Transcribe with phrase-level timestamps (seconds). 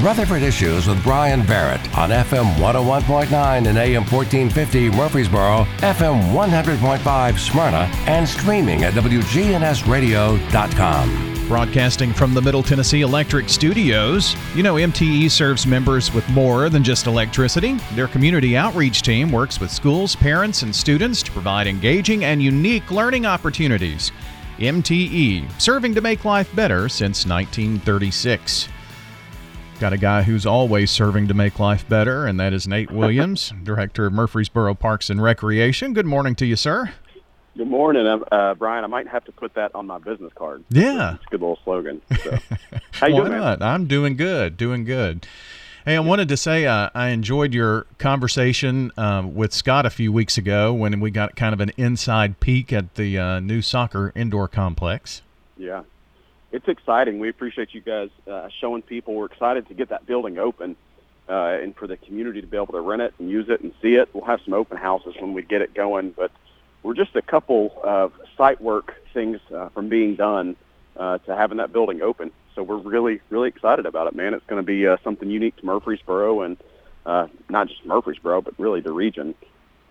[0.00, 7.90] Rutherford Issues with Brian Barrett on FM 101.9 and AM 1450 Murfreesboro, FM 100.5 Smyrna,
[8.06, 11.46] and streaming at WGNSradio.com.
[11.46, 16.82] Broadcasting from the Middle Tennessee Electric Studios, you know MTE serves members with more than
[16.82, 17.76] just electricity.
[17.94, 22.90] Their community outreach team works with schools, parents, and students to provide engaging and unique
[22.90, 24.10] learning opportunities.
[24.58, 28.70] MTE, serving to make life better since 1936.
[29.82, 33.52] Got a guy who's always serving to make life better, and that is Nate Williams,
[33.64, 35.92] Director of Murfreesboro Parks and Recreation.
[35.92, 36.92] Good morning to you, sir.
[37.56, 38.84] Good morning, uh, uh, Brian.
[38.84, 40.62] I might have to put that on my business card.
[40.70, 42.00] Yeah, it's a good little slogan.
[42.22, 42.38] So.
[42.92, 43.58] How you Why doing, not?
[43.58, 43.68] man?
[43.68, 45.26] I'm doing good, doing good.
[45.84, 50.12] Hey, I wanted to say uh, I enjoyed your conversation um, with Scott a few
[50.12, 54.12] weeks ago when we got kind of an inside peek at the uh, new soccer
[54.14, 55.22] indoor complex.
[55.56, 55.82] Yeah,
[56.52, 57.18] it's exciting.
[57.18, 59.14] We appreciate you guys uh, showing people.
[59.14, 60.76] We're excited to get that building open
[61.28, 63.72] uh, and for the community to be able to rent it and use it and
[63.80, 64.10] see it.
[64.12, 66.30] We'll have some open houses when we get it going, but
[66.82, 70.56] we're just a couple of site work things uh, from being done
[70.96, 72.30] uh, to having that building open.
[72.54, 74.34] So we're really, really excited about it, man.
[74.34, 76.58] It's going to be uh, something unique to Murfreesboro and
[77.06, 79.34] uh, not just Murfreesboro, but really the region.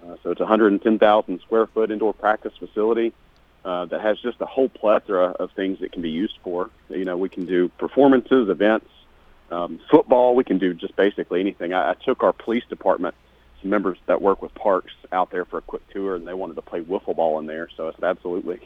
[0.03, 3.13] Uh, so it's 110,000 square foot indoor practice facility
[3.63, 6.69] uh, that has just a whole plethora of things that can be used for.
[6.89, 8.89] You know, we can do performances, events,
[9.51, 10.35] um, football.
[10.35, 11.73] We can do just basically anything.
[11.73, 13.15] I, I took our police department,
[13.61, 16.55] some members that work with parks, out there for a quick tour, and they wanted
[16.55, 17.67] to play wiffle ball in there.
[17.75, 18.61] So I said, absolutely,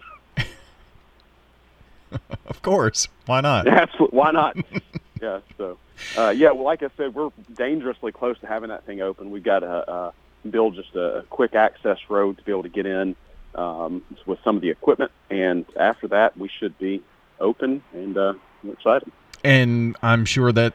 [2.48, 3.68] Of course, why not?
[3.68, 4.58] absolutely, why not?
[5.22, 5.40] yeah.
[5.58, 5.78] So,
[6.18, 6.52] uh, yeah.
[6.52, 9.32] Well, like I said, we're dangerously close to having that thing open.
[9.32, 10.12] We've got to uh,
[10.50, 13.16] build just a, a quick access road to be able to get in
[13.56, 17.02] um, with some of the equipment, and after that, we should be
[17.40, 18.34] open, and uh,
[18.72, 19.12] excited.
[19.44, 20.74] And I'm sure that,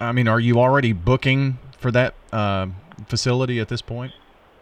[0.00, 2.66] I mean, are you already booking for that uh,
[3.08, 4.12] facility at this point?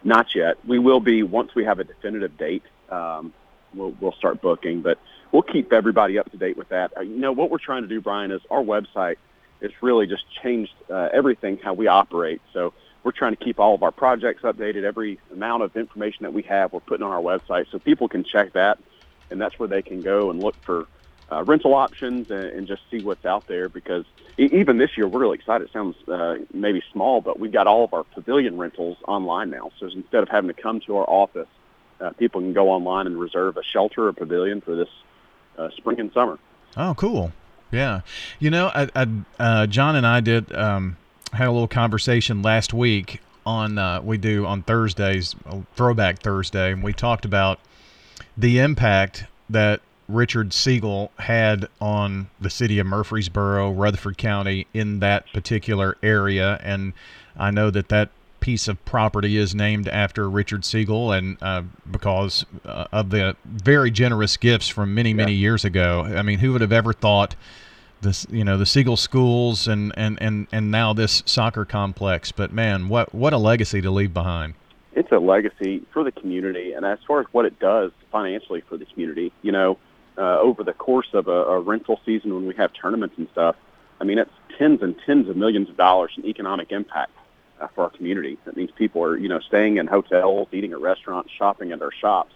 [0.03, 0.57] Not yet.
[0.67, 2.63] We will be once we have a definitive date.
[2.89, 3.33] Um,
[3.73, 4.99] we'll we'll start booking, but
[5.31, 6.95] we'll keep everybody up to date with that.
[6.97, 9.15] Uh, you know what we're trying to do, Brian, is our website
[9.61, 12.41] has really just changed uh, everything how we operate.
[12.53, 12.73] So
[13.05, 14.83] we're trying to keep all of our projects updated.
[14.83, 18.23] Every amount of information that we have, we're putting on our website, so people can
[18.23, 18.79] check that,
[19.29, 20.87] and that's where they can go and look for
[21.31, 23.69] uh, rental options and, and just see what's out there.
[23.69, 24.05] Because
[24.39, 25.67] e- even this year, we're really excited.
[25.67, 29.71] It sounds uh, maybe small, but we've got all of our pavilion rentals online now.
[29.79, 31.47] So instead of having to come to our office,
[32.01, 34.89] uh, people can go online and reserve a shelter or pavilion for this
[35.59, 36.39] uh, spring and summer.
[36.75, 37.31] Oh, cool.
[37.71, 38.01] Yeah.
[38.39, 39.07] You know, I, I,
[39.39, 40.97] uh, John and I did um,
[41.35, 45.35] had a little conversation last week on uh, we do on Thursdays,
[45.75, 47.59] Throwback Thursday, and we talked about
[48.37, 55.31] the impact that Richard Siegel had on the city of Murfreesboro, Rutherford County, in that
[55.33, 56.93] particular area, and
[57.37, 58.09] I know that that
[58.39, 63.89] piece of property is named after Richard Siegel, and uh, because uh, of the very
[63.89, 66.03] generous gifts from many many years ago.
[66.03, 67.35] I mean, who would have ever thought
[68.01, 68.25] this?
[68.29, 72.31] You know, the Siegel schools, and and and and now this soccer complex.
[72.31, 74.55] But man, what what a legacy to leave behind.
[74.93, 78.77] It's a legacy for the community, and as far as what it does financially for
[78.77, 79.77] the community, you know,
[80.17, 83.55] uh, over the course of a, a rental season when we have tournaments and stuff,
[83.99, 87.11] I mean, it's tens and tens of millions of dollars in economic impact
[87.59, 88.37] uh, for our community.
[88.45, 91.91] That means people are, you know, staying in hotels, eating at restaurants, shopping at our
[91.91, 92.33] shops.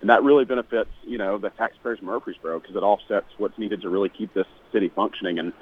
[0.00, 3.82] And that really benefits, you know, the taxpayers of Murfreesboro because it offsets what's needed
[3.82, 5.38] to really keep this city functioning.
[5.38, 5.52] And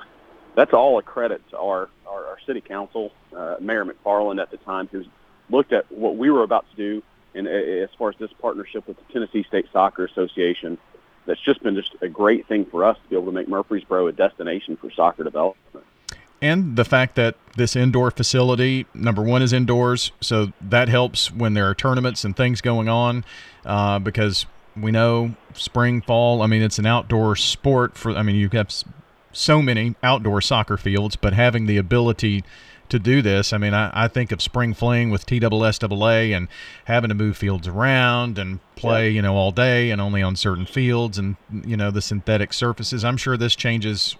[0.56, 4.56] that's all a credit to our, our, our city council, uh, Mayor McFarland at the
[4.59, 5.06] time, who's
[5.50, 7.03] looked at what we were about to do
[7.34, 10.78] and as far as this partnership with the Tennessee State Soccer Association.
[11.25, 14.09] That's just been just a great thing for us to be able to make Murfreesboro
[14.09, 15.87] a destination for soccer development.
[16.43, 21.55] And the fact that this indoor facility number one is indoors so that helps when
[21.55, 23.25] there are tournaments and things going on
[23.65, 24.45] uh, because
[24.77, 28.71] we know spring fall i mean it's an outdoor sport for i mean you have
[29.33, 32.43] so many outdoor soccer fields but having the ability
[32.93, 36.49] to do this i mean i, I think of spring fling with TSSAA and
[36.85, 40.67] having to move fields around and play you know all day and only on certain
[40.67, 44.17] fields and you know the synthetic surfaces i'm sure this changes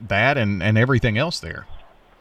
[0.00, 1.66] that and, and everything else there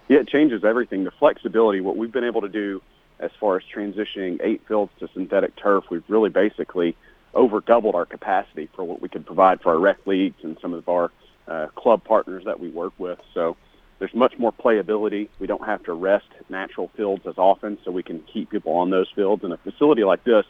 [0.10, 1.04] Yeah, it changes everything.
[1.04, 2.82] The flexibility, what we've been able to do
[3.20, 6.96] as far as transitioning eight fields to synthetic turf, we've really basically
[7.34, 10.74] over doubled our capacity for what we could provide for our rec leagues and some
[10.74, 11.12] of our
[11.48, 13.20] uh, club partners that we work with.
[13.34, 13.58] So
[14.00, 15.30] there's much more playability.
[15.40, 18.90] We don't have to rest natural fields as often, so we can keep people on
[18.90, 19.44] those fields.
[19.44, 20.46] And a facility like this,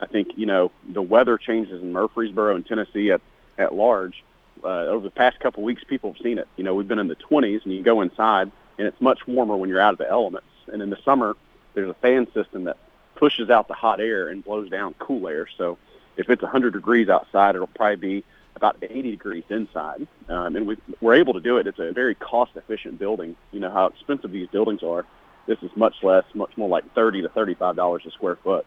[0.00, 3.20] I think, you know, the weather changes in Murfreesboro and Tennessee at,
[3.58, 4.24] at large.
[4.62, 6.48] Uh, over the past couple weeks, people have seen it.
[6.56, 9.56] You know, we've been in the 20s, and you go inside, and it's much warmer
[9.56, 10.46] when you're out of the elements.
[10.72, 11.36] And in the summer,
[11.74, 12.76] there's a fan system that
[13.14, 15.46] pushes out the hot air and blows down cool air.
[15.58, 15.78] So
[16.16, 18.24] if it's 100 degrees outside, it'll probably be
[18.56, 20.06] about 80 degrees inside.
[20.28, 21.66] Um, and we, we're able to do it.
[21.66, 23.36] It's a very cost-efficient building.
[23.52, 25.06] You know how expensive these buildings are.
[25.46, 28.66] This is much less, much more like 30 to 35 dollars a square foot.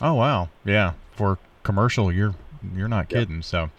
[0.00, 0.92] Oh wow, yeah.
[1.12, 2.34] For commercial, you're
[2.74, 3.36] you're not kidding.
[3.36, 3.44] Yep.
[3.44, 3.70] So,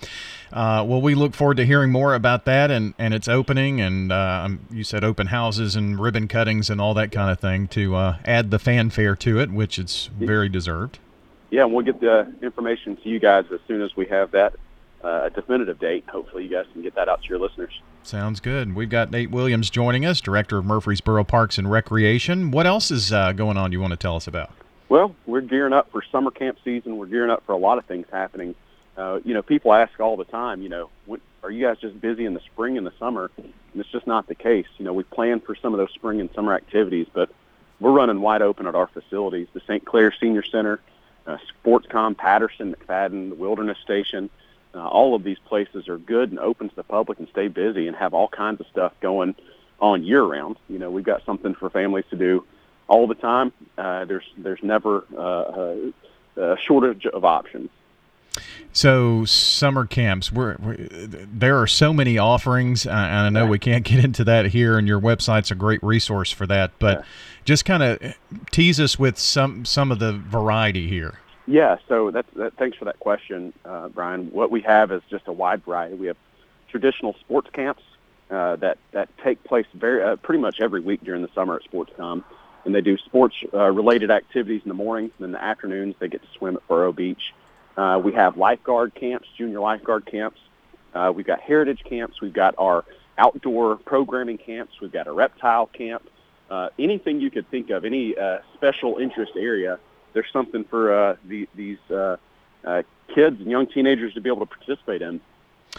[0.54, 3.81] uh, well, we look forward to hearing more about that and, and its opening.
[3.81, 7.40] And uh, um, you said open houses and ribbon cuttings and all that kind of
[7.40, 11.00] thing to uh, add the fanfare to it, which it's very deserved.
[11.50, 14.54] Yeah, and we'll get the information to you guys as soon as we have that
[15.04, 16.06] uh, definitive date.
[16.10, 17.81] Hopefully, you guys can get that out to your listeners.
[18.04, 18.75] Sounds good.
[18.75, 22.51] We've got Nate Williams joining us, Director of Murfreesboro Parks and Recreation.
[22.51, 24.51] What else is uh, going on you want to tell us about?
[24.88, 26.98] Well, we're gearing up for summer camp season.
[26.98, 28.56] We're gearing up for a lot of things happening
[29.00, 32.00] uh, you know, people ask all the time, you know, what, are you guys just
[32.02, 33.31] busy in the spring and the summer?
[33.38, 34.68] And it's just not the case.
[34.78, 37.30] You know, we plan for some of those spring and summer activities, but
[37.80, 39.48] we're running wide open at our facilities.
[39.54, 39.86] The St.
[39.86, 40.81] Clair Senior Center,
[41.25, 44.30] uh, SportsCom, Patterson, McFadden, the Wilderness Station,
[44.75, 47.88] uh, all of these places are good and open to the public and stay busy
[47.88, 49.36] and have all kinds of stuff going
[49.80, 50.57] on year round.
[50.68, 52.45] You know, we've got something for families to do
[52.88, 53.51] all the time.
[53.77, 57.69] Uh, there's there's never uh, a shortage of options.
[58.71, 63.57] So summer camps, we're, we're, there are so many offerings, uh, and I know we
[63.60, 64.77] can't get into that here.
[64.77, 66.71] And your website's a great resource for that.
[66.77, 67.06] But yeah.
[67.45, 68.16] just kind of
[68.51, 71.19] tease us with some some of the variety here.
[71.50, 71.78] Yeah.
[71.88, 74.28] So that's that, thanks for that question, uh, Brian.
[74.31, 75.96] What we have is just a wide variety.
[75.96, 76.18] We have
[76.69, 77.84] traditional sports camps
[78.30, 81.72] uh, that that take place very uh, pretty much every week during the summer at
[81.72, 82.24] SportsCom,
[82.66, 85.12] and they do sports uh, related activities in the morning.
[85.18, 87.34] And in the afternoons, they get to swim at Boro Beach
[87.80, 90.38] uh, we have lifeguard camps, junior lifeguard camps.
[90.94, 92.19] Uh, we've got heritage camps.
[92.22, 92.84] We've got our
[93.18, 94.74] outdoor programming camps.
[94.81, 96.04] We've got a reptile camp.
[96.50, 99.80] Uh, anything you could think of, any uh, special interest area,
[100.14, 102.18] there's something for uh, the, these uh,
[102.64, 102.84] uh,
[103.14, 105.22] kids and young teenagers to be able to participate in.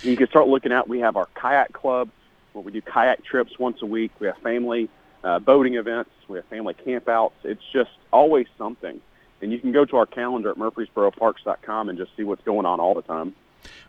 [0.02, 2.10] You can start looking at, we have our kayak club
[2.52, 4.12] where we do kayak trips once a week.
[4.20, 4.88] We have family
[5.24, 6.10] uh, boating events.
[6.28, 7.32] We have family campouts.
[7.44, 9.00] It's just always something
[9.42, 12.80] and you can go to our calendar at murfreesboroparks.com and just see what's going on
[12.80, 13.34] all the time.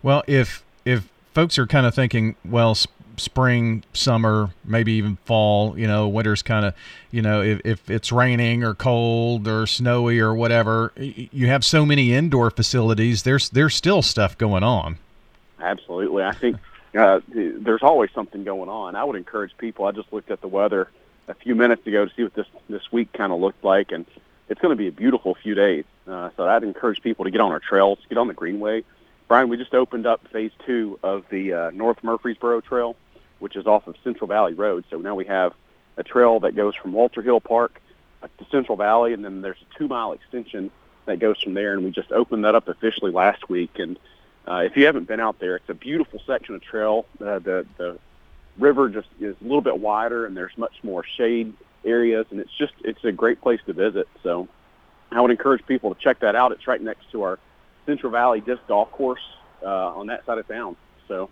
[0.02, 2.76] Well, if if folks are kind of thinking, well,
[3.22, 6.74] spring, summer, maybe even fall, you know, winter's kind of,
[7.12, 11.86] you know, if, if it's raining or cold or snowy or whatever, you have so
[11.86, 13.24] many indoor facilities.
[13.24, 14.98] There's there's still stuff going on.
[15.60, 16.58] Absolutely, I think
[16.98, 18.96] uh, there's always something going on.
[18.96, 19.86] I would encourage people.
[19.86, 20.90] I just looked at the weather
[21.28, 24.06] a few minutes ago to see what this this week kind of looked like, and
[24.50, 25.86] it's going to be a beautiful few days.
[26.08, 28.84] Uh, so I'd encourage people to get on our trails, get on the Greenway.
[29.28, 32.98] Brian, we just opened up phase two of the uh, North Murfreesboro Trail,
[33.42, 34.86] which is off of Central Valley Road.
[34.90, 35.54] So now we have
[35.98, 37.82] a trail that goes from Walter Hill Park
[38.22, 40.72] to Central Valley, and then there's a two-mile extension
[41.06, 41.74] that goes from there.
[41.74, 43.80] And we just opened that up officially last week.
[43.80, 43.98] And
[44.48, 47.06] uh, if you haven't been out there, it's a beautiful section of trail.
[47.20, 48.00] Uh, the the
[48.58, 51.54] river just is a little bit wider, and there's much more shade
[51.84, 54.08] areas, and it's just it's a great place to visit.
[54.24, 54.48] So
[55.12, 56.52] I would encourage people to check that out.
[56.52, 57.40] It's right next to our
[57.86, 59.22] Central Valley Disc Golf Course
[59.64, 60.76] uh, on that side of town.
[61.08, 61.30] So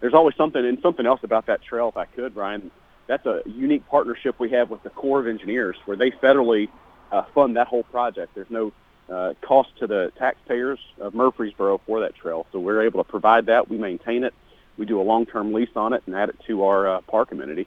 [0.00, 1.88] there's always something and something else about that trail.
[1.88, 2.70] If I could, Brian,
[3.06, 6.68] that's a unique partnership we have with the Corps of Engineers, where they federally
[7.10, 8.34] uh, fund that whole project.
[8.34, 8.72] There's no
[9.08, 13.46] uh, cost to the taxpayers of Murfreesboro for that trail, so we're able to provide
[13.46, 13.68] that.
[13.68, 14.34] We maintain it.
[14.76, 17.66] We do a long-term lease on it and add it to our uh, park amenity.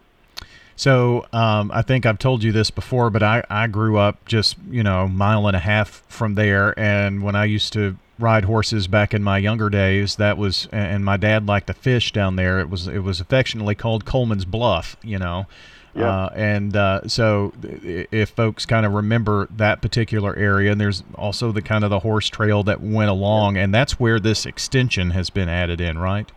[0.76, 4.56] So um, I think I've told you this before, but I, I grew up just
[4.70, 8.88] you know mile and a half from there, and when I used to ride horses
[8.88, 12.60] back in my younger days, that was and my dad liked to fish down there.
[12.60, 15.48] It was it was affectionately called Coleman's Bluff, you know.
[15.94, 16.10] Yeah.
[16.10, 21.52] Uh, and uh, so, if folks kind of remember that particular area, and there's also
[21.52, 25.30] the kind of the horse trail that went along, and that's where this extension has
[25.30, 26.32] been added in, right?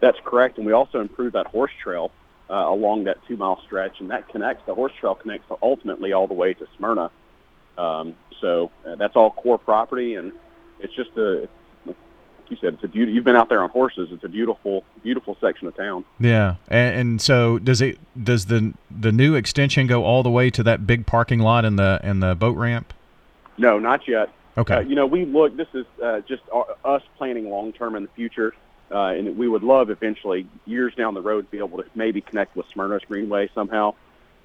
[0.00, 2.10] That's correct, and we also improved that horse trail
[2.50, 4.66] uh, along that two mile stretch, and that connects.
[4.66, 7.10] The horse trail connects ultimately all the way to Smyrna.
[7.78, 10.32] Um, so uh, that's all core property, and
[10.80, 11.48] it's just a.
[11.84, 11.96] Like
[12.48, 13.12] you said, it's a beauty.
[13.12, 14.10] You've been out there on horses.
[14.12, 16.04] It's a beautiful, beautiful section of town.
[16.20, 17.98] Yeah, and, and so does it?
[18.22, 21.78] Does the the new extension go all the way to that big parking lot and
[21.78, 22.92] the and the boat ramp?
[23.58, 24.30] No, not yet.
[24.56, 24.74] Okay.
[24.76, 25.56] Uh, you know, we look.
[25.56, 28.54] This is uh, just our, us planning long term in the future.
[28.88, 32.20] Uh, and we would love eventually, years down the road, to be able to maybe
[32.20, 33.94] connect with Smyrna's Greenway somehow.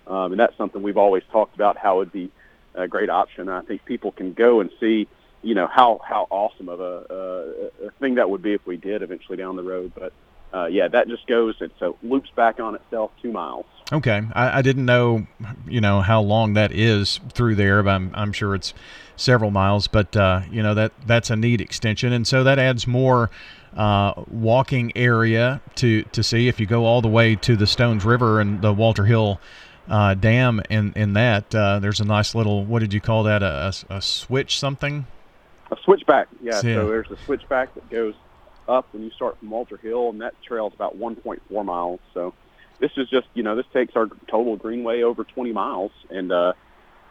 [0.07, 2.31] Um, and that's something we've always talked about how it would be
[2.73, 3.49] a great option.
[3.49, 5.07] I think people can go and see,
[5.43, 9.01] you know, how how awesome of a, a, thing that would be if we did
[9.01, 9.91] eventually down the road.
[9.95, 10.13] But
[10.53, 13.65] uh, yeah, that just goes and so loops back on itself two miles.
[13.91, 15.27] Okay, I, I, didn't know,
[15.67, 18.73] you know, how long that is through there, but I'm, I'm sure it's
[19.17, 19.87] several miles.
[19.87, 23.29] But uh, you know that that's a neat extension, and so that adds more
[23.75, 26.47] uh, walking area to to see.
[26.47, 29.39] If you go all the way to the Stones River and the Walter Hill
[29.89, 33.43] uh, Dam, in in that uh, there's a nice little what did you call that?
[33.43, 35.05] A, a, a switch something?
[35.71, 36.55] A switchback, yeah.
[36.55, 36.75] yeah.
[36.75, 38.13] So there's a switchback that goes
[38.67, 41.99] up when you start from Walter Hill, and that trail is about 1.4 miles.
[42.13, 42.33] So
[42.79, 46.53] this is just you know this takes our total greenway over 20 miles, and uh,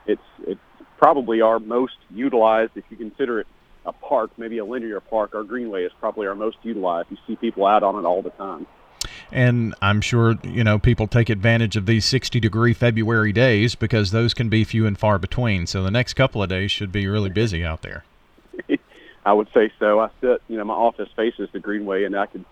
[0.07, 0.61] it's it's
[0.99, 3.47] probably our most utilized if you consider it
[3.87, 5.35] a park, maybe a linear park.
[5.35, 7.11] Our greenway is probably our most utilized.
[7.11, 8.67] You see people out on it all the time.
[9.33, 14.11] And I'm sure you know people take advantage of these 60 degree February days because
[14.11, 15.67] those can be few and far between.
[15.67, 18.05] So the next couple of days should be really busy out there.
[19.25, 20.01] I would say so.
[20.01, 22.45] I sit, you know, my office faces the greenway, and I could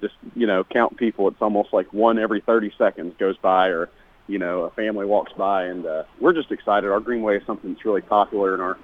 [0.00, 1.28] just you know count people.
[1.28, 3.88] It's almost like one every 30 seconds goes by, or
[4.26, 6.90] you know a family walks by, and uh, we're just excited.
[6.90, 8.78] Our greenway is something that's really popular, and our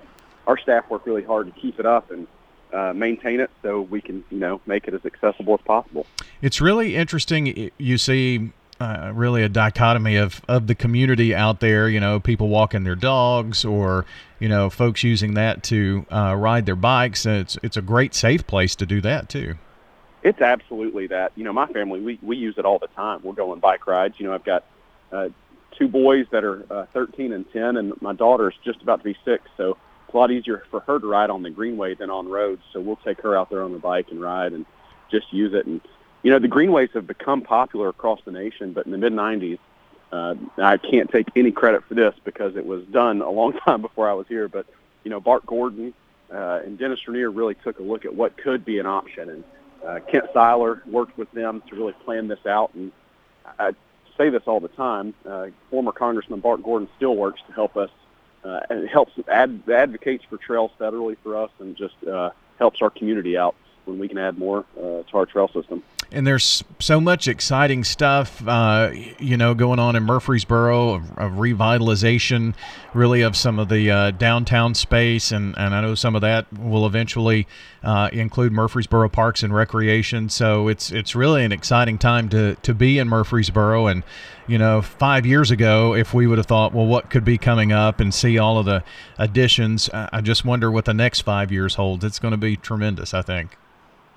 [0.47, 2.27] our staff work really hard to keep it up and
[2.73, 6.07] uh, maintain it so we can you know make it as accessible as possible.
[6.41, 7.71] It's really interesting.
[7.79, 8.53] You see.
[8.83, 12.97] Uh, really a dichotomy of, of the community out there, you know, people walking their
[12.97, 14.05] dogs or,
[14.41, 17.25] you know, folks using that to uh, ride their bikes.
[17.25, 19.55] And It's, it's a great safe place to do that too.
[20.25, 21.31] It's absolutely that.
[21.37, 23.21] You know, my family we we use it all the time.
[23.23, 24.17] We're going bike rides.
[24.19, 24.65] You know, I've got
[25.12, 25.29] uh,
[25.79, 29.17] two boys that are uh, 13 and 10, and my daughter's just about to be
[29.25, 29.45] six.
[29.57, 32.62] So it's a lot easier for her to ride on the greenway than on roads.
[32.73, 34.67] So we'll take her out there on the bike and ride and
[35.09, 35.67] just use it.
[35.67, 35.81] And
[36.23, 39.59] you know, the greenways have become popular across the nation, but in the mid 90s.
[40.12, 43.81] Uh, I can't take any credit for this because it was done a long time
[43.81, 44.47] before I was here.
[44.47, 44.67] But
[45.05, 45.95] you know, Bart Gordon
[46.33, 49.45] uh, and Dennis Ranier really took a look at what could be an option, and
[49.85, 52.73] uh, Kent Syler worked with them to really plan this out.
[52.75, 52.93] And
[53.59, 53.73] I
[54.19, 55.14] say this all the time.
[55.26, 57.91] Uh, former Congressman Bart Gordon still works to help us,
[58.45, 62.91] uh, and helps ad- advocates for trails federally for us, and just uh, helps our
[62.91, 67.00] community out when we can add more uh, to our trail system and there's so
[67.00, 72.54] much exciting stuff, uh, you know, going on in Murfreesboro, of, of revitalization,
[72.95, 76.47] really of some of the uh, downtown space, and, and I know some of that
[76.59, 77.47] will eventually
[77.83, 80.28] uh, include Murfreesboro Parks and Recreation.
[80.28, 84.02] So it's it's really an exciting time to to be in Murfreesboro, and
[84.47, 87.73] you know, five years ago, if we would have thought, well, what could be coming
[87.73, 88.85] up, and see all of the
[89.19, 92.04] additions, I just wonder what the next five years holds.
[92.04, 93.57] It's going to be tremendous, I think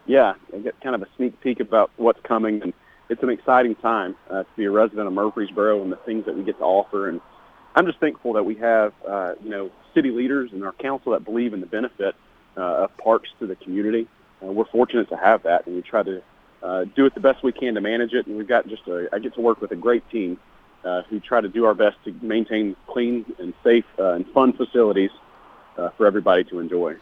[0.05, 2.73] yeah, I get kind of a sneak peek about what's coming, and
[3.09, 6.35] it's an exciting time uh, to be a resident of Murfreesboro and the things that
[6.35, 7.09] we get to offer.
[7.09, 7.21] And
[7.75, 11.23] I'm just thankful that we have, uh, you know, city leaders and our council that
[11.23, 12.15] believe in the benefit
[12.57, 14.07] uh, of parks to the community.
[14.43, 16.21] Uh, we're fortunate to have that, and we try to
[16.63, 18.27] uh, do it the best we can to manage it.
[18.27, 20.39] And we've got just a, I get to work with a great team
[20.83, 24.53] uh, who try to do our best to maintain clean and safe uh, and fun
[24.53, 25.11] facilities
[25.77, 26.95] uh, for everybody to enjoy.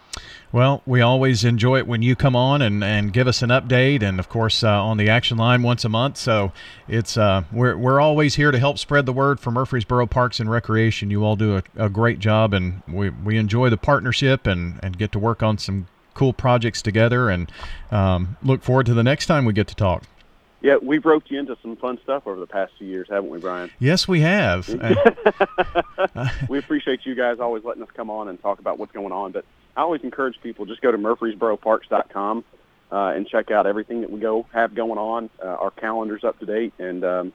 [0.51, 4.03] Well, we always enjoy it when you come on and, and give us an update,
[4.03, 6.17] and of course uh, on the action line once a month.
[6.17, 6.51] So
[6.87, 10.51] it's uh, we're we're always here to help spread the word for Murfreesboro Parks and
[10.51, 11.09] Recreation.
[11.09, 14.95] You all do a, a great job, and we, we enjoy the partnership and, and
[14.95, 17.31] get to work on some cool projects together.
[17.31, 17.51] And
[17.89, 20.03] um, look forward to the next time we get to talk.
[20.63, 23.37] Yeah, we've roped you into some fun stuff over the past few years, haven't we,
[23.37, 23.69] Brian?
[23.79, 24.69] Yes, we have.
[26.49, 29.33] we appreciate you guys always letting us come on and talk about what's going on.
[29.33, 29.43] But
[29.75, 32.45] I always encourage people just go to murfreesboroparks.com
[32.93, 35.29] uh, and check out everything that we go have going on.
[35.43, 37.33] Uh, our calendar's up to date, and um,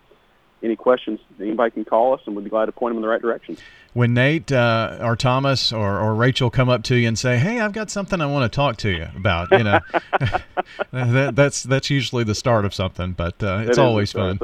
[0.63, 3.09] any questions, anybody can call us, and we'd be glad to point them in the
[3.09, 3.57] right direction
[3.99, 7.61] when Nate uh, or Thomas or, or Rachel come up to you and say, "Hey,
[7.61, 9.81] I've got something I want to talk to you about," you know,
[10.93, 14.39] that, that's that's usually the start of something, but uh, it's always fun.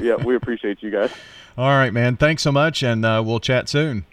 [0.00, 1.12] yeah, we appreciate you guys.
[1.58, 2.16] All right, man.
[2.16, 4.06] Thanks so much, and uh, we'll chat soon.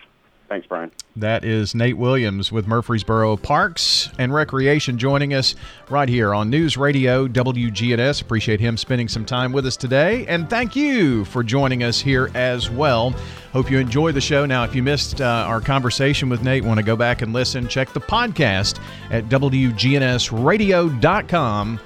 [0.48, 0.92] Thanks, Brian.
[1.16, 5.54] That is Nate Williams with Murfreesboro Parks and Recreation joining us
[5.90, 8.22] right here on News Radio WGNS.
[8.22, 10.26] Appreciate him spending some time with us today.
[10.28, 13.14] And thank you for joining us here as well.
[13.52, 14.46] Hope you enjoy the show.
[14.46, 17.68] Now, if you missed uh, our conversation with Nate, want to go back and listen,
[17.68, 18.80] check the podcast
[19.12, 21.80] at WGNSradio.com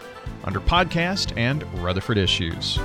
[0.43, 2.79] under podcast and Rutherford Issues.